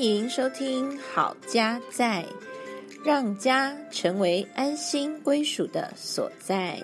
[0.00, 2.24] 欢迎收听《好家在》，
[3.04, 6.80] 让家成为安心归属的所在。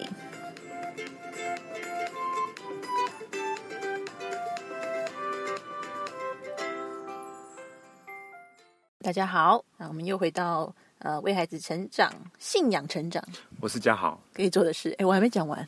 [9.00, 13.24] 大家好，那我们又回到呃为孩子成长、信仰成长
[13.62, 14.95] 我是嘉豪，可以做的事。
[14.98, 15.66] 哎，我还没讲完。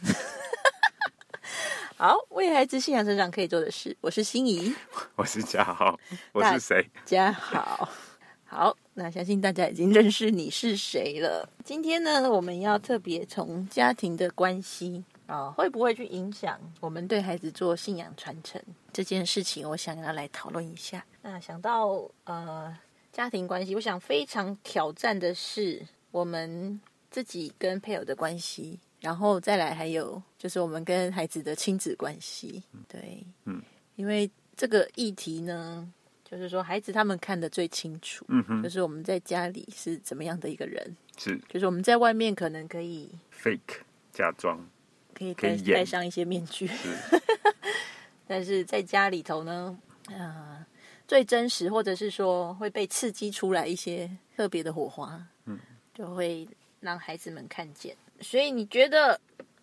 [2.01, 4.73] 好，为孩子信仰成长可以做的事，我是心怡。
[5.17, 5.99] 我是嘉豪，
[6.31, 6.89] 我是谁？
[7.05, 7.89] 家豪，
[8.45, 11.51] 好，那相信大家已经认识你是谁了。
[11.65, 21.05] 今天呢，我们要特别从家庭的关系啊，会不会去影响我们对孩子做信仰传承这件事情，我想要来讨论一下。
[21.21, 22.79] 那想到呃
[23.11, 26.81] 家庭关系，我想非常挑战的是我们
[27.11, 32.63] 自己跟配偶的关系，然后再来还有就是我们跟孩子的亲子关系。
[32.89, 33.63] 对，嗯，
[33.97, 35.89] 因为这个议题呢，
[36.25, 43.81] 就是说孩子他们看得最清楚，嗯哼，就是我们在家里是怎么样的一个人，是就是我们在外面可能可以 fake
[44.13, 44.59] 假装，
[45.15, 46.89] 可以戴戴上一些面具，是
[48.27, 49.79] 但是在家里头呢，
[50.09, 50.67] 呃，
[51.07, 55.59] 最真实或者是说会被刺激出来一些特别的火花，嗯，
[55.95, 56.47] 就会
[56.81, 57.97] 让孩子们看见。
[58.21, 59.21] 所以你觉得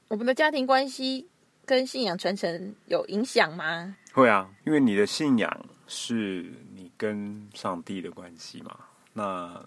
[0.08, 1.28] 我们的家庭关系
[1.66, 3.96] 跟信仰传承有影响吗？
[4.14, 8.78] 会啊，因为你的信仰是你跟上帝的关系嘛，
[9.14, 9.64] 那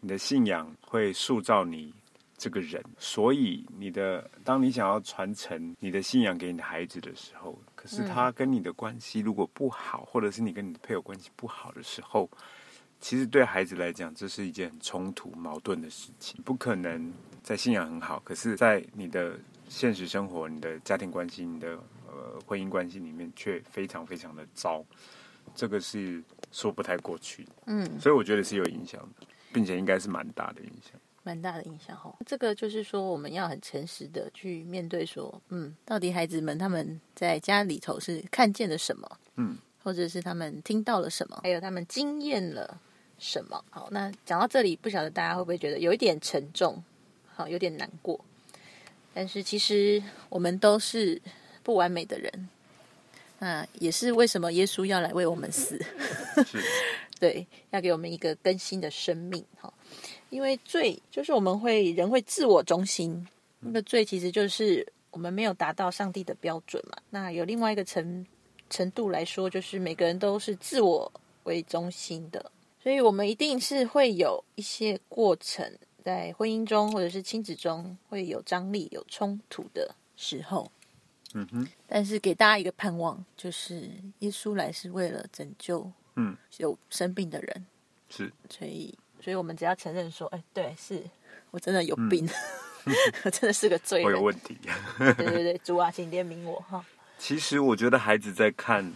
[0.00, 1.92] 你的信仰会塑造你
[2.36, 12.30] 这个人，所以你的当你想要传承你的信仰给你的孩子的时候，可是他跟你的关系如果不好，或者是你跟你的配偶关系不好的时候，
[13.00, 17.12] 其实对孩子来讲，这是一件很冲突、矛盾的事情，不可能
[17.48, 19.32] 在信仰很好，可是，在你的
[19.70, 24.84] 现实生活、你的家庭关系、你的呃婚姻关系里面，却非常非常的糟，
[25.54, 26.22] 这个是
[26.52, 27.52] 说不太过去的。
[27.64, 31.00] 嗯，所以我觉得是有影响的，并且应该是蛮大的影响。
[31.22, 32.14] 蛮大的影响吼。
[32.26, 42.78] 这个就是说，我们要很诚实的去面对说，嗯，到底孩子们他们在家里头是看见了什么，嗯，或者是他们听到了什么，还有他们经验了
[43.18, 43.64] 什么。
[43.70, 46.84] 好，那讲到这里，不晓得大家会不会觉得有一点沉重，
[47.38, 48.18] 好，有点难过。
[49.14, 51.22] 但是其实我们都是
[51.62, 52.48] 不完美的人，
[53.38, 55.80] 那也是为什么耶稣要来为我们死。
[57.20, 59.72] 对，要给我们一个更新的生命哈。
[60.30, 63.24] 因为罪就是我们会人会自我中心，
[63.60, 66.98] 那个罪其实就是我们没有达到上帝的标准嘛。
[67.08, 68.26] 那有另外一个程
[68.68, 71.12] 程度来说，就是每个人都是自我
[71.44, 72.50] 为中心的，
[72.82, 75.72] 所以我们一定是会有一些过程，
[76.08, 80.72] 在婚姻中或者是亲子中会有张力、有冲突的时候。
[81.34, 87.66] 嗯哼，但是给大家一个盼望，就是耶稣来是为了拯救嗯，有生病的人。
[88.08, 91.04] 是，所以，所以我们只要承认说，哎，对，是
[91.50, 92.26] 我真的有病，
[93.24, 94.06] 我真的是个罪人。
[94.06, 94.56] 我有问题。
[94.96, 96.82] 对对对，主啊，请怜悯我哈。
[97.18, 98.90] 其实我觉得孩子在看，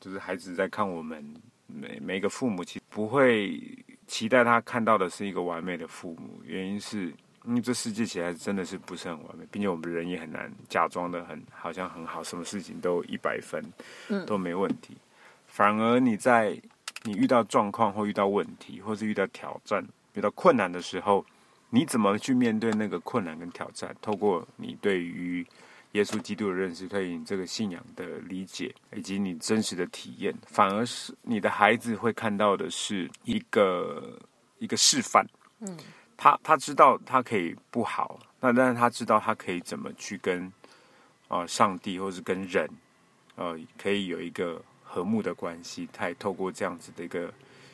[0.00, 1.34] 就是孩子在看我们
[1.66, 3.60] 每每一个父母，其实不会
[4.06, 6.40] 期待他看到的是一个完美的父母。
[6.44, 13.62] 原因是因为这世界起来真的是不是很完美，并且我们人也很难假装的很好像很好，什么事情都一百分，
[14.08, 14.96] 嗯都没问题。
[15.46, 16.60] 反而你在
[17.02, 21.24] 你遇到状况或遇到问题，或是遇到挑战、遇到困难的时候，
[21.70, 23.94] 你怎么去面对那个困难跟挑战？
[24.00, 25.46] 透过你对于
[25.94, 34.18] 耶稣基督的认识，对于你这个信仰的理解，以及你真实的体验，反而是你的孩子会看到的是一个
[34.58, 35.24] 一个示范。
[35.60, 35.78] 嗯，
[36.16, 40.52] 他他知道他可以不好，那但是他知道他可以怎么去跟
[41.28, 42.68] 啊、上帝或是跟人，
[43.36, 45.88] 呃，可以有一个和睦的关系。
[45.92, 47.32] 他也透过这样子的一个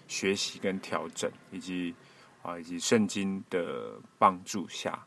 [0.09, 1.95] 学习跟调整，以及
[2.43, 4.99] 啊、以及圣经的帮助下，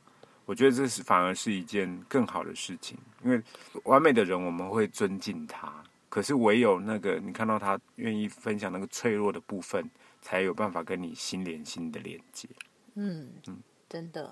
[0.45, 2.97] 我觉得这是反而是一件更好的事情。
[3.23, 3.41] 因为
[3.83, 5.71] 完美的人我们会尊敬他，
[6.09, 9.89] 可是唯有那个你看到他愿意分享那个脆弱的部分，
[10.21, 12.47] 才有办法跟你心连心的连接。
[12.95, 13.57] 嗯嗯
[13.89, 14.25] 真的，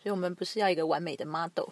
[0.00, 1.70] 所以我们不是要一个完美的 model，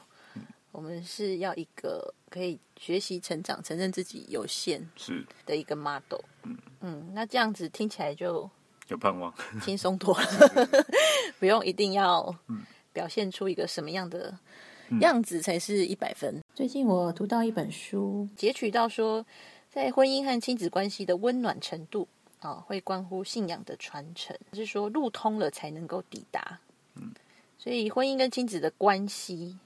[0.72, 6.20] 我们是要一个可以学习成长、承认自己有限是的一个 model。
[6.80, 8.50] 嗯那这样子听起来就
[8.88, 9.32] 有盼望。
[9.62, 10.26] 轻松多了，
[11.38, 12.34] 不用一定要
[12.98, 14.36] 表现出一个什么样的
[15.00, 16.42] 样子才是一百分。
[16.52, 19.24] 最近我读到一本书，截取到说，
[19.70, 22.08] 在婚姻和亲子关系的温暖程度
[22.40, 26.58] 啊，会关乎信仰的传承，是说路通了才能够抵达。
[27.56, 29.56] 所以婚姻跟亲子的关系，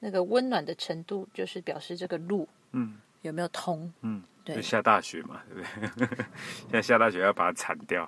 [0.00, 3.90] 那个温暖的程度，就是表示这个路嗯有没有通。
[4.02, 6.18] 嗯对就下大雪嘛，对不对？
[6.68, 8.06] 现在下大雪要把它铲掉，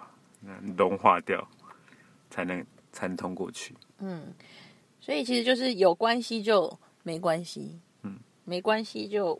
[0.76, 1.48] 融化掉，
[2.28, 2.62] 才能
[2.96, 3.74] 才能通过去。
[3.98, 4.32] 嗯，
[5.02, 6.72] 所以其实就是有关系就
[7.02, 9.38] 没关系，嗯，没关系就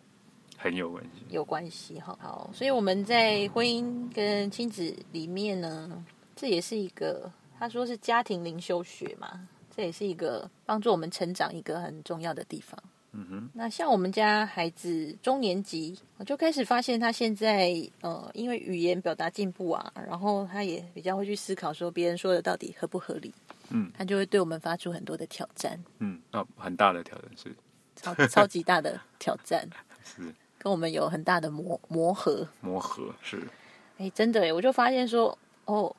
[0.59, 1.11] 很有关系。
[1.31, 2.19] 有关系哈。
[2.21, 6.05] 好，所以我们在婚姻跟亲子里面呢，
[6.37, 12.79] 这也是一个他说是家庭灵修学嘛，这也是一个帮助我们成长一个很重要的地方。
[13.19, 17.73] 嗯哼，那像我们家孩子中年级，我就开始发现他现在
[18.03, 23.33] 呃，因为语言表达进步啊，然后他也比较会去思考说别人说的到底合不合理，
[23.77, 27.55] 嗯，他就会对我们发出很多的挑战，嗯，那很大的挑战是。
[27.95, 29.69] 超超级大的挑战，
[30.05, 30.35] 是。
[30.59, 32.47] 跟我们有很大的磨磨合。
[32.61, 33.47] 磨合，是。
[33.99, 35.37] 哎，真的哎，我就发现说，
[35.67, 35.95] 哦，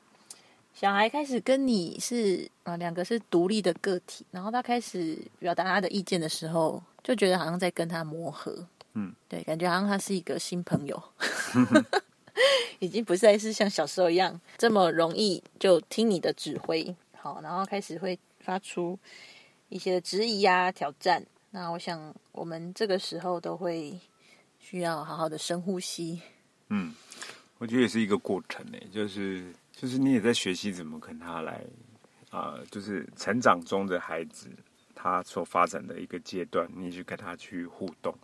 [0.74, 11.02] 小孩开始跟你是啊、两个是独立的个体，然后他开始表达他的意见的时候，就觉得好像在跟他磨合，嗯，对，感觉好像他是一个新朋友，
[12.78, 16.94] 已经不再是像小时候一样这么容易就听你的指挥，
[17.42, 18.98] 然后开始会发出
[19.68, 21.24] 一些质疑啊、挑战。
[21.50, 23.98] 那我想，我们这个时候都会
[24.58, 26.20] 需要好好的深呼吸，
[26.68, 26.94] 嗯，
[27.56, 31.64] 我觉得也是一个过程呢，就是就是你也在学习怎么跟他来
[32.30, 34.50] 啊、就是成长中的孩子
[34.94, 38.14] 他所发展的一个阶段，你去跟他去互动，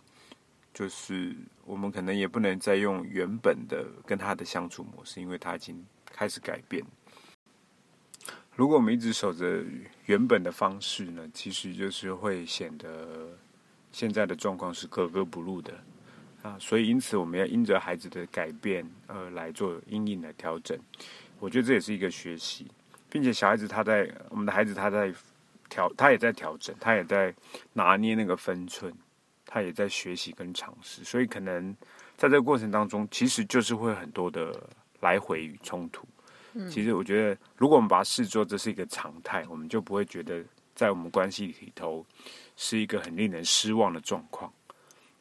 [0.71, 1.35] 就是
[1.65, 6.85] 我们可能也不能再用原本的跟他的相处模式，因为他已经开始改变。
[8.55, 9.61] 如果我们一直守着
[10.05, 13.27] 原本的方式呢，其实就是会显得
[13.91, 15.73] 现在的状况是格格不入的。
[16.41, 20.77] 啊，所以因此我们要因着孩子的改变，呃，来做阴影的调整。
[21.39, 22.67] 我觉得这也是一个学习，
[23.09, 25.11] 并且小孩子他在我们的孩子他在
[25.67, 27.33] 调，他也在调整，他也在
[27.73, 28.93] 拿捏那个分寸，
[29.45, 31.03] 他也在学习跟尝试。
[31.03, 31.75] 所以可能
[32.15, 34.69] 在这个过程当中，其实就是会很多的
[35.01, 36.07] 来回与冲突。
[36.69, 40.43] 其实我觉得，如果我们把它视作这是一个常态，我们就不会觉得
[40.73, 42.05] 在我们关系里头
[42.55, 44.51] 是一个很令人失望的状况。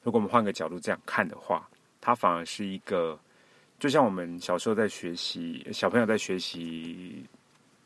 [0.02, 1.68] 如果我们换个角度这样看的话，
[2.00, 3.18] 它反而是一个，
[3.78, 7.24] 就像我们小时候在学习，小朋友在学习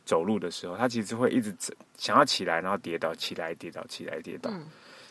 [0.05, 1.55] 走路的时候，他其实会一直
[1.97, 4.67] 想要起来，然后跌倒，起来跌倒，起来跌倒，嗯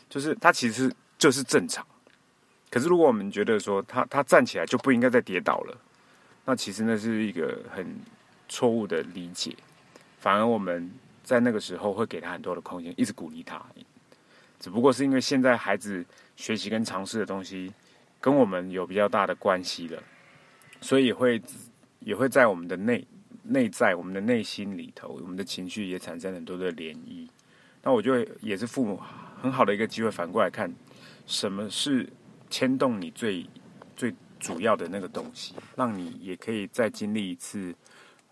[0.10, 1.86] 就是他其实就是正常。
[2.70, 5.78] 可是如果我们觉得说他他站起来就不应该再跌倒了，
[6.46, 7.86] 那其实那是一个很
[8.48, 9.56] 错误的理解。
[10.20, 10.90] 反而我们
[11.24, 13.64] 在那个时候会给他很多的空间，一直鼓励他。
[14.60, 16.04] 只不过是因为现在孩子
[16.36, 17.72] 学习跟尝试的东西
[18.20, 20.02] 跟我们有比较大的关系了，
[20.82, 21.42] 所以会
[22.00, 23.06] 也会在我们的内
[23.44, 27.28] 内在、我们的内心里头，我们的情绪也产生很多的涟漪。
[27.84, 29.00] 那我觉得也是父母
[29.40, 30.74] 很好的一个机会，反过来看
[31.28, 32.10] 什么是
[32.50, 33.46] 牵动你最
[33.96, 37.74] 最主要的那个东西，让你也可以再经历一次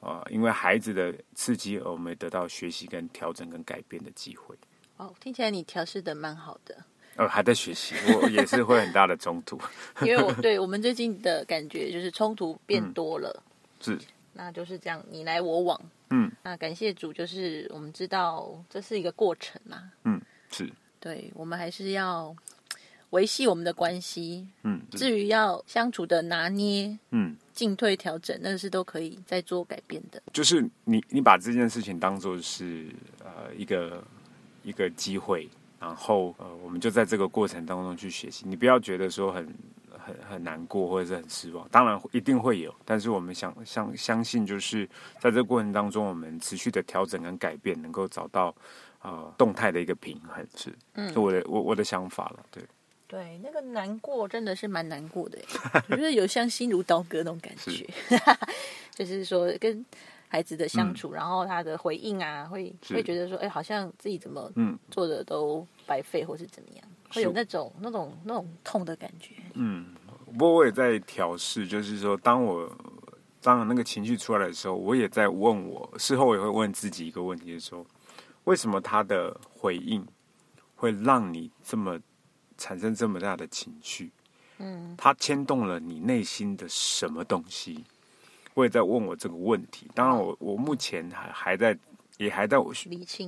[0.06, 4.56] 啊、因为孩子的刺激而我们得到学习跟调整跟改变的机会。
[4.98, 6.78] 哦，听起来你调试的蛮好的，
[7.16, 9.60] 呃，还在学习，我也是会很大的冲突。
[10.06, 13.44] 因为我对我们最近的感觉就是冲突变多了，
[13.82, 14.00] 是，
[14.34, 15.82] 那就是这样你来我往。
[16.12, 20.22] 嗯，那感谢主，就是我们知道这是一个过程嘛，嗯，
[20.52, 22.34] 是，对我们还是要
[23.10, 24.48] 维系我们的关系。
[24.64, 30.22] 嗯，至于要相处的拿捏、嗯，进退调整，那是都可以再做改变的。
[30.34, 32.94] 就是你你把这件事情当做是
[33.24, 34.04] 呃一个
[34.64, 39.48] 一个机会，然后呃我们就在这个过程当中去学习，你不要觉得说很
[39.98, 44.86] 很很难过或者是很失望，当然一定会有，但是我们想相相信就是
[45.20, 48.54] 在这个过程当中，我们持续的调整跟改变，能够找到
[49.02, 51.12] 呃动态的一个平衡，是，嗯。
[51.12, 52.64] 是我的我我的想法了，对，
[53.08, 55.46] 对，那个难过真的是蛮难过的耶，
[55.90, 57.88] 我觉得有像心如刀割那种感觉，
[58.96, 59.86] 就是说跟
[60.28, 62.96] 孩子的相处，然后他的回应啊，会是。
[62.96, 64.78] 会觉得说，哎，好像自己怎么嗯。
[64.90, 69.36] 做的都白费，或是怎么样，会有那种那种那种痛的感觉。
[69.54, 69.94] 嗯，
[70.26, 72.70] 不过我也在调试，就是说，当我
[73.42, 77.86] 当那个情绪出来的时候，我也在问我，事后我也会问自己一个问题，就是说，
[78.46, 80.06] 为什么他的回应
[80.76, 82.00] 会让你这么
[82.58, 84.12] 产生这么大的情绪？
[84.58, 87.84] 嗯，它牵动了你内心的什么东西？
[88.54, 89.86] 我也在问我这个问题。
[89.94, 91.78] 当然我，我目前还还在，
[92.18, 92.74] 也还在我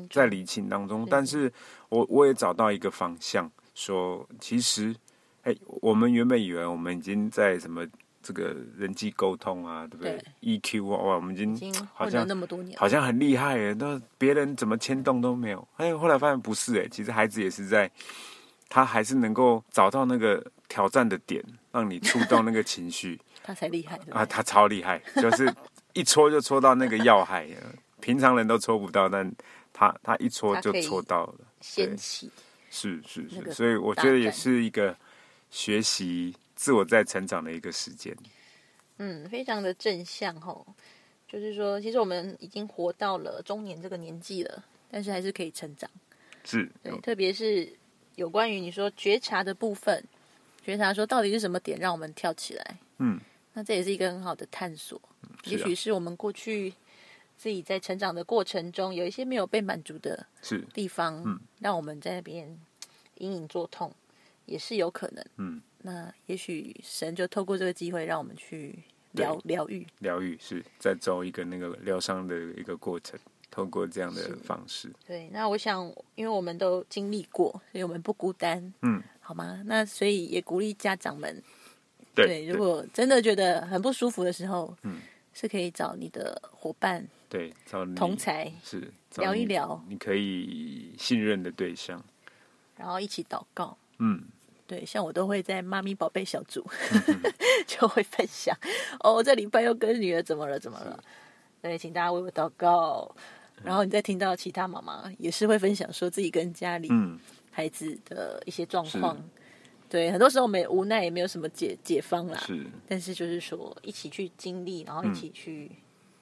[0.09, 1.51] 在理清当中，但是
[1.89, 4.95] 我我也找到一个方向，说其实，
[5.43, 7.85] 哎，我们原本以为我们已经在什么
[8.23, 15.67] 这个人际沟通啊，对不对？EQ 啊，哇，我们已经好像那么多年，好像很厉害耶，那别人怎么牵动都没有。
[15.75, 17.91] 哎，后来发现不是哎，其实孩子也是在，
[18.69, 25.53] 他还是能够找到那个挑战的点，让你触动那个情绪 他才厉害啊，他超厉害，就是
[25.93, 27.47] 一戳就戳到那个要害，
[28.01, 29.31] 平常人都戳不到，但
[29.71, 31.35] 他他一戳就戳到了。
[31.61, 32.29] 掀起。
[32.69, 34.95] 是是是，那个所以我大觉得也是一个
[35.49, 38.15] 学习自我在成长的一个时间。
[38.97, 40.67] 嗯，非常的正向吼，
[41.27, 45.89] 就是说，其实我们已经活到了中年这个年纪了，但是还是可以成长。
[46.43, 47.71] 是，对，特别是
[48.17, 50.03] 有关于你说觉察的部分，
[50.65, 52.77] 觉察说到底是什么点让我们跳起来？
[52.97, 53.19] 嗯，
[53.53, 54.99] 那这也是一个很好的探索。
[55.45, 56.73] 也许是我们过去
[57.37, 62.47] 自己在成长的过程中有一些没有被满足的是，地方，嗯让我们在那边
[63.19, 63.93] 隐隐作痛，
[64.45, 65.23] 也是有可能。
[65.37, 68.79] 嗯，那也许神就透过这个机会，让我们去
[69.11, 69.85] 疗疗愈。
[69.99, 73.19] 疗愈是在走一个那个疗伤的一个过程，
[73.57, 74.87] 透过这样的方式。
[75.07, 79.63] 对，那我想，因为我们都经历过，所以我们不孤单，嗯，好吗？
[79.65, 81.41] 那所以也鼓励家长们，
[82.13, 84.99] 对，如果真的觉得很不舒服的时候，嗯，
[85.33, 91.99] 是可以找你的伙伴、对找你同才是聊一聊，你可以信任的对象。
[92.75, 93.75] 然后一起祷告。
[93.97, 94.21] 嗯，
[94.67, 96.63] 对，像我都会在妈咪宝贝小组、
[97.65, 98.55] 就会分享
[98.99, 101.03] 哦，这礼拜又跟女儿怎么了怎么了，
[101.59, 103.15] 对，请大家为我祷告。
[103.63, 107.19] 然后你再听到其他妈妈也是会分享说自己跟家里嗯，
[107.51, 109.17] 孩子的一些状是况，
[109.89, 115.71] 对，很多时候我无奈也没有什么解解方啦，是，但是就是说一起去经历，然后一起去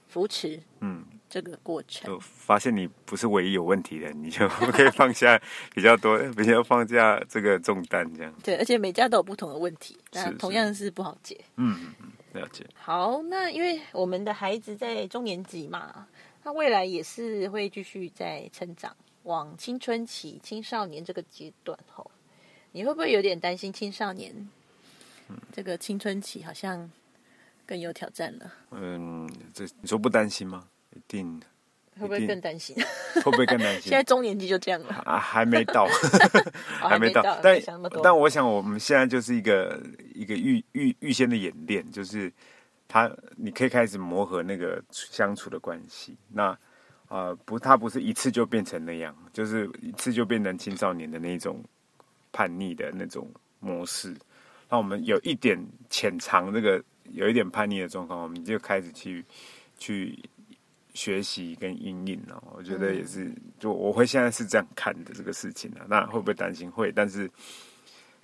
[0.07, 2.07] 扶持嗯，这个过程。
[2.07, 5.39] 就发现你不是唯一有问题的，你就 可以放下
[5.73, 8.33] 比较多，比较放下这个重担，这样。
[8.43, 11.37] 对，而且每家都有不同的问题，那是同样是不好解。
[11.57, 11.93] 嗯嗯
[12.33, 12.65] 嗯，了解。
[12.75, 16.07] 好，那因为我们的孩子在中年级嘛，
[16.45, 22.11] 他未来也是会继续在成长，往青春期、青少年这个阶段吼，
[22.71, 24.47] 你会不会有点担心青少年
[25.51, 26.87] 这个青春期好像
[27.65, 28.53] 更有挑战了？
[28.69, 30.67] 嗯，这你说不担心吗？
[30.93, 31.41] 一定，
[31.99, 32.75] 会不会更担心？
[33.15, 33.91] 会不会更担心现？
[33.93, 35.85] 在中年级就这样了，啊，还没到
[36.83, 37.23] 哦还没到。
[37.41, 37.59] 但。
[38.03, 39.81] 但我想，我们现在就是一个
[40.13, 42.31] 一个预预预先的演练，就是
[42.87, 46.15] 他你可以开始磨合那个相处的关系。
[46.29, 46.57] 那
[47.07, 51.63] 呃，不，他不是一次就变成那样，就是一次就变成青少年的那种
[52.31, 54.15] 叛逆的那种模式。
[54.67, 55.57] 那我们有一点
[55.89, 59.23] 潜藏这个有一点叛逆的状况，我们就开始去
[59.77, 60.17] 去
[60.95, 62.43] 学习跟应应了。
[62.55, 65.85] 我觉得也是，就我会现在是这样看的这个事情啊。
[65.87, 66.71] 那会不会担心？
[66.71, 67.29] 会，但是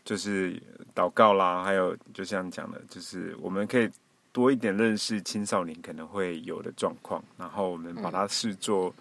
[0.04, 0.60] 就是
[0.96, 3.88] 祷告啦，还有就像讲的，就是我们可以
[4.32, 8.94] 多一点认识青少年可能会有的状况，然后我们把它视作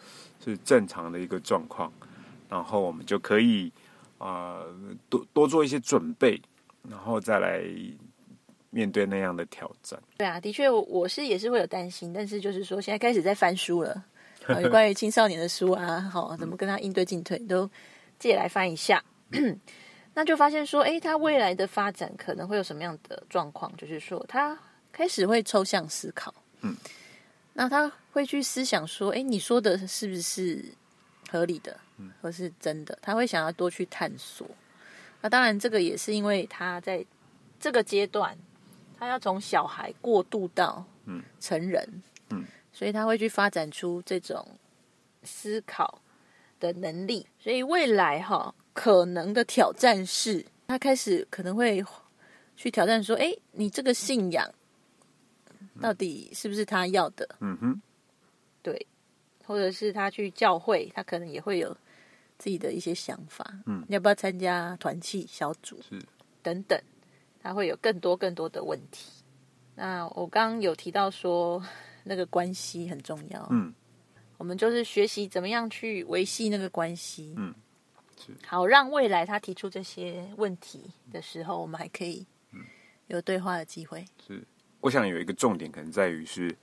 [0.45, 1.93] 是正常的一个状况，
[2.49, 3.73] 然后我们就可以
[4.19, 4.75] 啊、呃
[5.09, 6.41] 多多做一些准备，
[6.89, 7.63] 然后再来
[8.71, 10.01] 面对那样的挑战。
[10.17, 14.05] 对啊，的确，我我是也是会有担心，但是就是说，现在开始在翻书了，
[14.47, 17.71] 呃有关于青少年的书啊，好，怎么跟他应对进退，都
[18.19, 19.03] 借来翻一下。
[20.13, 23.73] 那就发现说，诶，他未来的发展可能会有什么样的状况？
[23.77, 24.59] 就是说，他
[24.93, 26.77] 开始会抽象思考，嗯，
[27.55, 30.65] 那他会去思想说，哎，你说的是不是
[31.31, 31.79] 合理的，
[32.21, 32.99] 或是真的？
[33.01, 34.47] 他会想要多去探索。
[35.21, 37.05] 那当然，这个也是因为他在
[37.59, 38.37] 这个阶段，
[38.99, 44.47] 他要从小孩过渡到嗯成人，嗯，所以他会去发展出这种
[45.23, 46.01] 思考
[46.59, 47.27] 的能力。
[47.39, 51.85] 所以未来哈，可能的挑战是，他开始可能会
[52.57, 54.51] 去挑战说：“哎，你这个信仰
[55.81, 57.29] 到底是不是他要的？
[57.41, 57.81] 嗯哼，
[58.63, 58.87] 对，
[59.45, 61.77] 或者是他去教会，他可能也会有
[62.39, 63.45] 自己的一些想法。
[63.67, 65.81] 嗯要不要参加团契小组？
[65.83, 66.01] 是
[66.43, 66.81] 等等，
[67.43, 69.11] 他会有更多更多的问题。
[69.75, 71.63] 那我刚刚有提到说，
[72.05, 73.47] 那个关系很重要。
[73.51, 73.73] 嗯，
[74.37, 77.35] 我们就是学习怎么样去维系那个关系。
[77.37, 77.55] 嗯，
[78.19, 82.27] 是好，让未来他提出这些问题的时候，我们还可以
[83.07, 84.05] 有对话的机会。
[84.27, 84.43] 是。
[84.81, 86.57] 我想有一个重点可能在于是，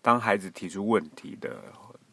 [0.00, 1.62] 当孩子提出问题的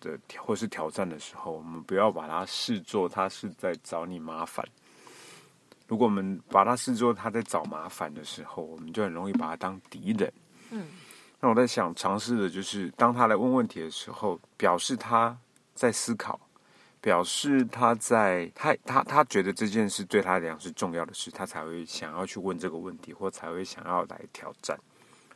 [0.02, 4.66] 的或是挑战的时候，我们不要把它视作他是在找你麻烦。
[5.88, 10.34] 如果我们把他视作他在找麻烦的时候，我们就很容易把他当敌人。
[10.72, 10.88] 嗯，
[11.40, 15.38] 那我在想尝试的就是，当他来问问题的时候，表示他
[15.76, 16.40] 在思考，
[17.00, 24.76] 表示他在他他他觉得这件事对他来讲是重要的事，他才会想要去问这个问题，或才会想要来挑战。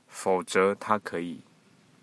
[0.10, 1.39] 否则，他可以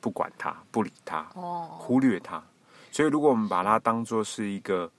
[0.01, 2.43] 不管他，不理他，哦，忽略他。
[2.91, 4.91] 所以，如果我们把它当做是一个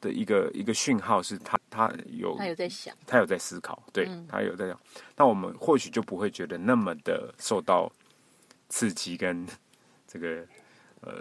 [0.00, 4.24] 的一个一个讯号是他他有他有在想，他有在思考，对、嗯。
[4.28, 4.78] 他有在想，
[5.16, 7.90] 那我们或许就不会觉得那么的受到
[8.68, 9.44] 刺激跟
[10.06, 10.46] 这个
[11.00, 11.20] 呃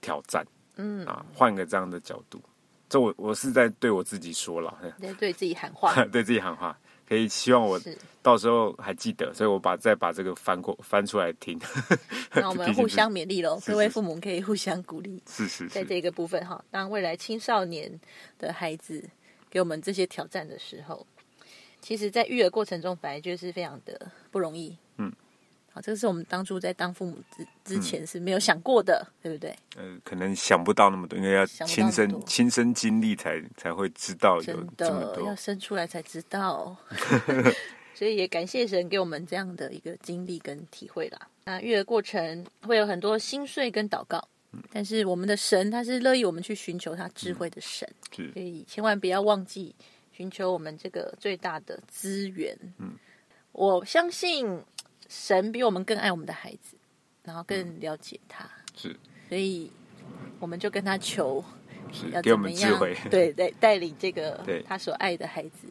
[0.00, 0.46] 挑战。
[0.76, 2.40] 嗯，啊，换个这样的角度，
[2.88, 7.80] 这我我是在对我自己说了，在对自己喊话， 对自己喊话，可以希望我。
[8.20, 11.58] 到时候还记得，所以我把再把这个翻过翻出来听，
[12.34, 17.98] 那我们互相勉励喽，各位父母可以互相鼓励，是是是，在这个部分哈，当未来青少年
[18.38, 19.02] 的孩子
[19.48, 21.06] 给我们这些挑战的时候，
[21.80, 24.76] 其实，在育儿过程中本来就是非常的不容易。
[25.80, 29.54] 这个是我们当初在当父母之之前是没有想过的，对不对？
[29.76, 36.76] 呃，可能想不到那么多，因为要亲身亲身经历才才会知道有真这么多的要，生出来才知道。
[37.94, 41.18] 所以也感谢神给我们这样的一个经历跟体会啦。
[41.44, 44.22] 那育儿过程会有很多心碎跟祷告，
[44.70, 49.74] 但是我们的神他是乐意我们去寻求他智慧的神，是所以千万不要忘记
[50.12, 52.56] 寻求我们这个最大的资源。
[52.78, 52.92] 嗯，
[53.50, 54.46] 我相信
[55.08, 56.76] 神比我们更爱我们的孩子，
[57.24, 58.94] 然后更了解他，是。
[59.28, 59.70] 所以
[60.38, 61.44] 我们就跟他求，
[62.12, 65.68] 要给我怎么样们智慧，对对，带领这个 他所爱的孩子，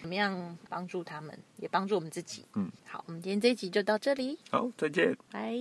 [0.00, 2.44] 怎么样帮助他们，也帮助我们自己。
[2.54, 5.16] 嗯，好，我们今天这一集就到这里，好，再见。
[5.30, 5.52] 拜。